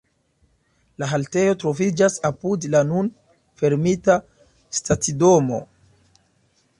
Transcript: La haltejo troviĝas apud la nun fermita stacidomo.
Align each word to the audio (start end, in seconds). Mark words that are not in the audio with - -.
La 1.03 1.09
haltejo 1.11 1.51
troviĝas 1.63 2.15
apud 2.29 2.65
la 2.75 2.81
nun 2.93 3.11
fermita 3.61 4.15
stacidomo. 4.79 5.61